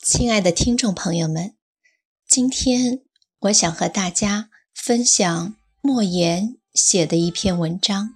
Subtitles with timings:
[0.00, 1.54] 亲爱的听众朋友们，
[2.26, 3.02] 今天
[3.40, 8.14] 我想和大家分享莫言写的一篇文章：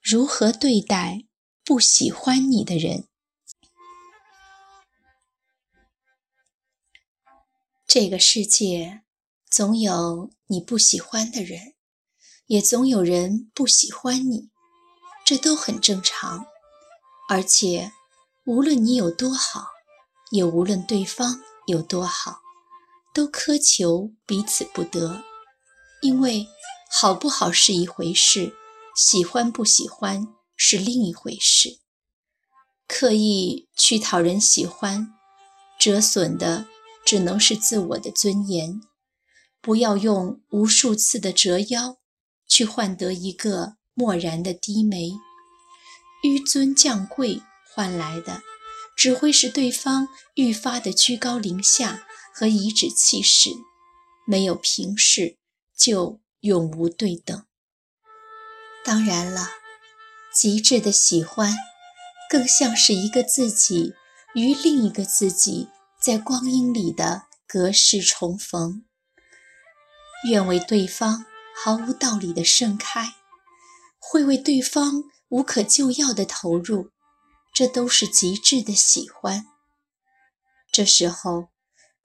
[0.00, 1.25] 如何对待
[1.66, 3.08] 不喜欢你的人。
[7.88, 9.02] 这个世界
[9.50, 11.74] 总有你不喜欢的人，
[12.46, 14.50] 也总有人不喜欢你，
[15.24, 16.46] 这都很正常。
[17.28, 17.90] 而且，
[18.44, 19.66] 无论你有多好。
[20.32, 22.40] 也无论对方有多好，
[23.14, 25.22] 都苛求彼此不得，
[26.02, 26.48] 因为
[26.90, 28.52] 好不好是一回事，
[28.96, 31.78] 喜欢不喜欢是另一回事。
[32.88, 35.14] 刻意去讨人喜欢，
[35.78, 36.66] 折损的
[37.04, 38.80] 只能是自我的尊严。
[39.60, 41.98] 不要用无数次的折腰，
[42.48, 45.12] 去换得一个漠然的低眉，
[46.22, 47.42] 纡尊降贵
[47.74, 48.42] 换来的。
[48.96, 53.50] 只会使对方愈发的居高临下和颐指气使，
[54.26, 55.36] 没有平视
[55.76, 57.44] 就永无对等。
[58.82, 59.50] 当然了，
[60.36, 61.56] 极致的喜欢，
[62.28, 63.94] 更像是一个自己
[64.34, 68.84] 与另一个自己在光阴里的隔世重逢。
[70.28, 71.24] 愿为对方
[71.56, 73.14] 毫无道理的盛开，
[73.98, 76.90] 会为对方无可救药的投入。
[77.54, 79.46] 这都是极致的喜欢。
[80.70, 81.48] 这时候，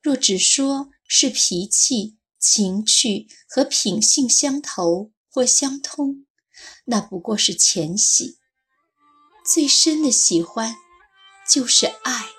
[0.02, 6.26] 若只说是脾气、情趣和品性相投或相通，
[6.86, 8.38] 那不过是浅喜。
[9.44, 10.76] 最深的喜欢，
[11.50, 12.30] 就是爱，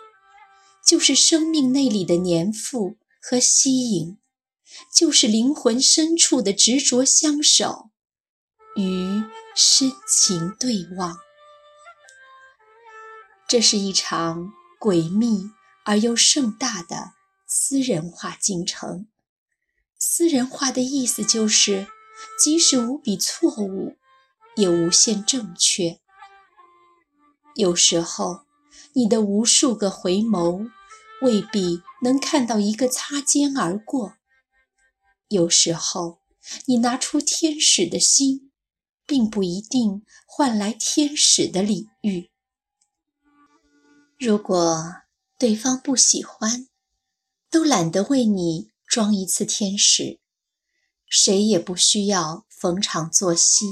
[0.87, 4.19] 就是生命内里的粘附和吸引，
[4.95, 7.91] 就是灵魂深处的执着相守
[8.77, 9.23] 与
[9.55, 11.19] 深情对望。
[13.49, 15.51] 这是一场诡秘
[15.85, 17.13] 而又盛大的
[17.47, 19.09] 私人化进程。
[19.99, 21.87] 私人化的意思就是，
[22.43, 23.97] 即使无比错误，
[24.57, 26.01] 也无限正确。
[27.55, 28.47] 有时候，
[28.95, 30.71] 你的无数个回眸，
[31.21, 34.15] 未必能看到一个擦肩而过；
[35.29, 36.21] 有时候，
[36.67, 38.51] 你拿出天使的心，
[39.07, 42.31] 并不一定换来天使的礼遇。
[44.19, 45.03] 如果
[45.39, 46.69] 对方不喜欢，
[47.51, 50.21] 都懒得为你装一次天使，
[51.09, 53.67] 谁也不需要逢场作戏。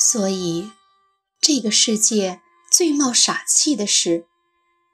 [0.00, 0.70] 所以，
[1.40, 4.26] 这个世界最冒傻气的事，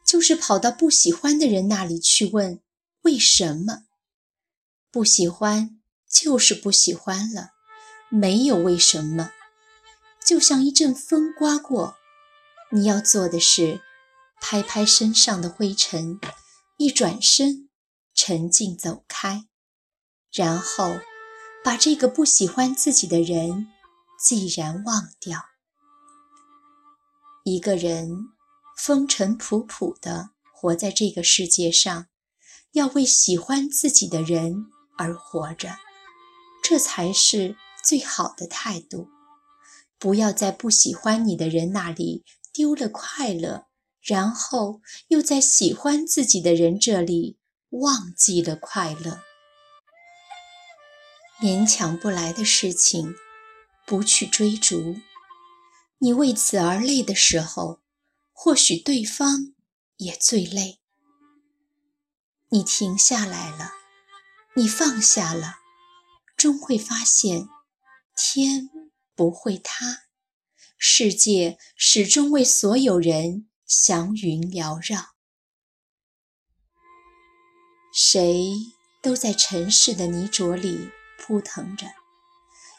[0.07, 2.61] 就是跑到不喜欢的人那里去问
[3.03, 3.83] 为什么。
[4.91, 7.51] 不喜欢就是不喜欢了，
[8.09, 9.33] 没有为什么。
[10.25, 11.97] 就像一阵风刮过。
[12.73, 13.83] 你要做的是，
[14.41, 16.19] 拍拍身上的灰尘，
[16.79, 17.69] 一转身，
[18.15, 19.45] 沉静走开，
[20.33, 20.99] 然后
[21.63, 23.69] 把这个不喜欢自己的人
[24.19, 25.45] 既然忘掉。
[27.45, 28.29] 一个人
[28.77, 32.07] 风尘仆仆地活在这个世界上，
[32.73, 34.67] 要为喜欢自己的人
[34.97, 35.77] 而活着，
[36.63, 39.09] 这才是最好的态度。
[39.99, 42.25] 不要在不喜欢你的人那里。
[42.57, 43.67] 丢了快乐，
[44.01, 47.37] 然后又在喜欢自己的人这里
[47.71, 49.25] 忘记了快乐。
[51.41, 53.17] 勉强不来的事情，
[53.87, 55.01] 不去追逐。
[55.99, 57.81] 你为此而累的时候，
[58.33, 59.55] 或许对方
[59.97, 60.81] 也最累。
[62.51, 63.73] 你停下来了，
[64.55, 65.57] 你放下了，
[66.37, 67.49] 终会发现，
[68.17, 68.71] 天
[69.15, 70.05] 不会塌。
[70.77, 75.15] 世界始终为所有人祥云缭绕，
[77.93, 78.53] 谁
[79.03, 81.87] 都在尘世的泥浊里扑腾着。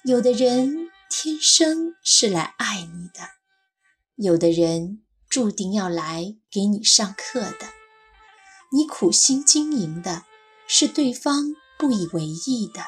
[0.03, 3.29] 有的人天生是来爱你的，
[4.15, 7.69] 有的人注定要来给你上课的。
[8.73, 10.25] 你苦心经营的
[10.67, 12.87] 是对方不以为意的，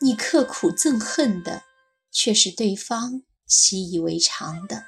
[0.00, 1.62] 你刻苦憎恨的
[2.10, 3.22] 却是对方。
[3.46, 4.86] 习以为常的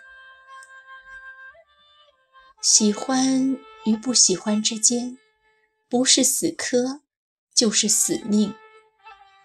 [2.61, 5.17] 喜欢与不喜欢之间，
[5.89, 7.03] 不是死磕，
[7.55, 8.53] 就是死命。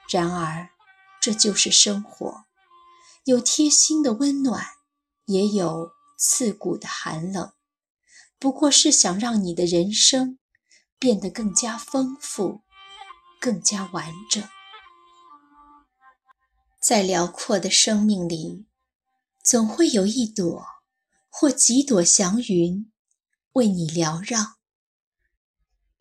[0.09, 0.69] 然而，
[1.21, 2.45] 这就是生活，
[3.25, 4.65] 有贴心的温暖，
[5.25, 7.53] 也有刺骨的寒冷，
[8.37, 10.39] 不过是想让你的人生
[10.99, 12.63] 变得更加丰富、
[13.39, 14.43] 更加完整。
[16.81, 18.65] 在辽阔的生命里，
[19.41, 20.65] 总会有一朵
[21.29, 22.91] 或几朵祥云
[23.53, 24.57] 为你缭绕。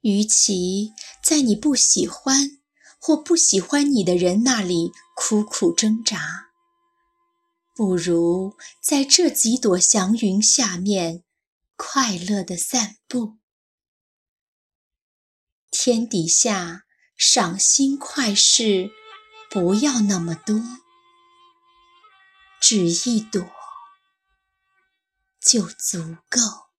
[0.01, 0.93] 与其
[1.23, 2.61] 在你不喜欢
[3.01, 6.52] 或不喜欢你的人那里苦苦挣扎，
[7.75, 11.25] 不如在这几朵祥云下面
[11.77, 13.39] 快乐的散步。
[15.71, 16.85] 天底下
[17.17, 18.91] 赏心快事。
[19.51, 20.63] 不要那么多，
[22.59, 23.45] 只一朵
[25.39, 26.72] 就足够。